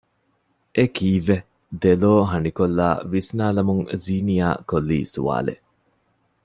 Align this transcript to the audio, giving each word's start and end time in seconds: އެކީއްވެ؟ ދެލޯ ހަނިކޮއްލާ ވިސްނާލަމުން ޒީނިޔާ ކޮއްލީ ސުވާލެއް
އެކީއްވެ؟ 0.75 1.37
ދެލޯ 1.81 2.13
ހަނިކޮއްލާ 2.31 2.87
ވިސްނާލަމުން 3.11 3.83
ޒީނިޔާ 4.03 4.47
ކޮއްލީ 4.69 4.99
ސުވާލެއް 5.13 5.63